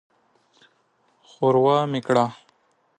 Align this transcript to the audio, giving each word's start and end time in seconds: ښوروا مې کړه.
ښوروا 1.29 1.77
مې 1.91 1.99
کړه. 2.07 2.25